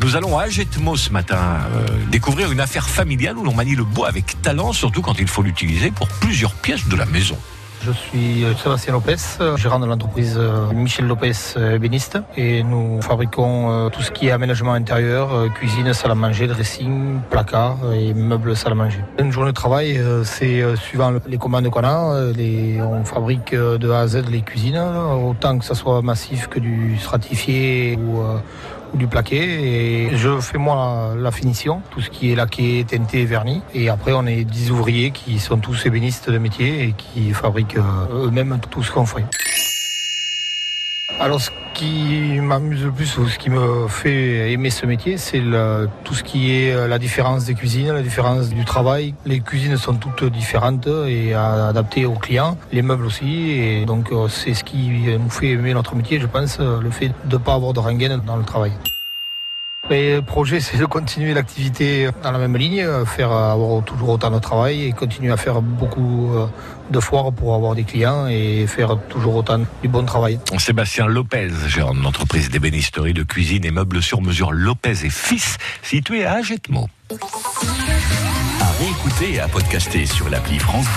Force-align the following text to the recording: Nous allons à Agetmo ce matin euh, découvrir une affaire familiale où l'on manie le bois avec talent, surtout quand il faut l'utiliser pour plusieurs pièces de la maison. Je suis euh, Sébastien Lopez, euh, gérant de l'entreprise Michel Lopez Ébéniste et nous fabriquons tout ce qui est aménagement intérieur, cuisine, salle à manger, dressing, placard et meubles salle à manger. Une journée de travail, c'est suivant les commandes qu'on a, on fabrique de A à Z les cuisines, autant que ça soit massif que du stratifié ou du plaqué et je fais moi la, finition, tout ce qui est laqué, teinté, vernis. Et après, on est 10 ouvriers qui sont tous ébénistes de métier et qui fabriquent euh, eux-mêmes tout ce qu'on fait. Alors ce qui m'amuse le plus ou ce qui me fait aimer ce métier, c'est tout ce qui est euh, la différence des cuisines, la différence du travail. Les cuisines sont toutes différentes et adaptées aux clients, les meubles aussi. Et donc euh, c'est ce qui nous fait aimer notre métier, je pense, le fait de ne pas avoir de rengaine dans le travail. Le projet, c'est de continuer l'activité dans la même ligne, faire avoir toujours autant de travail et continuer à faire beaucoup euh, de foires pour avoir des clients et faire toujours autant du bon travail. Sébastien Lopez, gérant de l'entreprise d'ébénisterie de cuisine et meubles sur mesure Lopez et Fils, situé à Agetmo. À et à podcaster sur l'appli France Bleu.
Nous 0.00 0.14
allons 0.14 0.38
à 0.38 0.44
Agetmo 0.44 0.96
ce 0.96 1.10
matin 1.10 1.38
euh, 1.74 1.86
découvrir 2.10 2.52
une 2.52 2.60
affaire 2.60 2.88
familiale 2.88 3.36
où 3.36 3.42
l'on 3.42 3.52
manie 3.52 3.74
le 3.74 3.82
bois 3.82 4.06
avec 4.08 4.40
talent, 4.42 4.72
surtout 4.72 5.02
quand 5.02 5.18
il 5.18 5.26
faut 5.26 5.42
l'utiliser 5.42 5.90
pour 5.90 6.06
plusieurs 6.06 6.52
pièces 6.52 6.88
de 6.88 6.94
la 6.94 7.04
maison. 7.04 7.36
Je 7.84 7.90
suis 7.90 8.44
euh, 8.44 8.54
Sébastien 8.54 8.92
Lopez, 8.92 9.16
euh, 9.40 9.56
gérant 9.56 9.80
de 9.80 9.86
l'entreprise 9.86 10.38
Michel 10.72 11.06
Lopez 11.06 11.32
Ébéniste 11.74 12.18
et 12.36 12.62
nous 12.62 13.02
fabriquons 13.02 13.90
tout 13.90 14.02
ce 14.02 14.12
qui 14.12 14.28
est 14.28 14.30
aménagement 14.30 14.72
intérieur, 14.72 15.52
cuisine, 15.54 15.92
salle 15.92 16.12
à 16.12 16.14
manger, 16.14 16.46
dressing, 16.46 17.18
placard 17.28 17.78
et 17.92 18.14
meubles 18.14 18.54
salle 18.54 18.72
à 18.72 18.76
manger. 18.76 19.00
Une 19.18 19.32
journée 19.32 19.50
de 19.50 19.56
travail, 19.56 20.00
c'est 20.22 20.62
suivant 20.76 21.12
les 21.26 21.38
commandes 21.38 21.68
qu'on 21.70 21.84
a, 21.84 22.32
on 22.82 23.04
fabrique 23.04 23.52
de 23.52 23.90
A 23.90 24.00
à 24.00 24.06
Z 24.06 24.28
les 24.30 24.42
cuisines, 24.42 24.78
autant 24.78 25.58
que 25.58 25.64
ça 25.64 25.74
soit 25.74 26.02
massif 26.02 26.46
que 26.46 26.60
du 26.60 26.96
stratifié 26.98 27.98
ou 27.98 28.22
du 28.94 29.06
plaqué 29.06 30.08
et 30.10 30.16
je 30.16 30.40
fais 30.40 30.58
moi 30.58 31.14
la, 31.16 31.30
finition, 31.30 31.82
tout 31.90 32.00
ce 32.00 32.10
qui 32.10 32.32
est 32.32 32.34
laqué, 32.34 32.84
teinté, 32.88 33.24
vernis. 33.24 33.62
Et 33.74 33.88
après, 33.88 34.12
on 34.12 34.26
est 34.26 34.44
10 34.44 34.70
ouvriers 34.70 35.10
qui 35.10 35.38
sont 35.38 35.58
tous 35.58 35.86
ébénistes 35.86 36.30
de 36.30 36.38
métier 36.38 36.84
et 36.84 36.92
qui 36.92 37.32
fabriquent 37.32 37.76
euh, 37.76 38.26
eux-mêmes 38.26 38.58
tout 38.70 38.82
ce 38.82 38.90
qu'on 38.90 39.06
fait. 39.06 39.24
Alors 41.20 41.40
ce 41.40 41.50
qui 41.74 42.38
m'amuse 42.40 42.84
le 42.84 42.92
plus 42.92 43.18
ou 43.18 43.28
ce 43.28 43.38
qui 43.38 43.50
me 43.50 43.88
fait 43.88 44.52
aimer 44.52 44.70
ce 44.70 44.86
métier, 44.86 45.16
c'est 45.16 45.42
tout 46.04 46.14
ce 46.14 46.22
qui 46.22 46.52
est 46.54 46.72
euh, 46.72 46.86
la 46.86 46.98
différence 46.98 47.44
des 47.44 47.54
cuisines, 47.54 47.92
la 47.92 48.02
différence 48.02 48.50
du 48.50 48.64
travail. 48.64 49.14
Les 49.26 49.40
cuisines 49.40 49.76
sont 49.76 49.94
toutes 49.94 50.24
différentes 50.24 50.86
et 50.86 51.34
adaptées 51.34 52.04
aux 52.04 52.14
clients, 52.14 52.56
les 52.72 52.82
meubles 52.82 53.06
aussi. 53.06 53.50
Et 53.50 53.84
donc 53.84 54.12
euh, 54.12 54.28
c'est 54.28 54.54
ce 54.54 54.62
qui 54.62 54.90
nous 55.18 55.30
fait 55.30 55.48
aimer 55.48 55.74
notre 55.74 55.96
métier, 55.96 56.20
je 56.20 56.26
pense, 56.26 56.60
le 56.60 56.90
fait 56.90 57.08
de 57.24 57.32
ne 57.32 57.36
pas 57.36 57.54
avoir 57.54 57.72
de 57.72 57.80
rengaine 57.80 58.20
dans 58.24 58.36
le 58.36 58.44
travail. 58.44 58.72
Le 59.90 60.20
projet, 60.20 60.60
c'est 60.60 60.76
de 60.76 60.84
continuer 60.84 61.32
l'activité 61.32 62.10
dans 62.22 62.30
la 62.30 62.38
même 62.38 62.56
ligne, 62.56 62.86
faire 63.06 63.32
avoir 63.32 63.82
toujours 63.84 64.10
autant 64.10 64.30
de 64.30 64.38
travail 64.38 64.84
et 64.84 64.92
continuer 64.92 65.32
à 65.32 65.36
faire 65.36 65.62
beaucoup 65.62 66.34
euh, 66.34 66.46
de 66.90 67.00
foires 67.00 67.32
pour 67.32 67.54
avoir 67.54 67.74
des 67.74 67.84
clients 67.84 68.26
et 68.28 68.66
faire 68.66 68.98
toujours 69.08 69.36
autant 69.36 69.60
du 69.82 69.88
bon 69.88 70.04
travail. 70.04 70.38
Sébastien 70.58 71.06
Lopez, 71.06 71.50
gérant 71.68 71.94
de 71.94 72.02
l'entreprise 72.02 72.50
d'ébénisterie 72.50 73.14
de 73.14 73.22
cuisine 73.22 73.64
et 73.64 73.70
meubles 73.70 74.02
sur 74.02 74.20
mesure 74.20 74.52
Lopez 74.52 75.06
et 75.06 75.10
Fils, 75.10 75.56
situé 75.82 76.26
à 76.26 76.34
Agetmo. 76.34 76.88
À 78.60 79.24
et 79.24 79.40
à 79.40 79.48
podcaster 79.48 80.04
sur 80.06 80.28
l'appli 80.28 80.58
France 80.58 80.84
Bleu. 80.84 80.96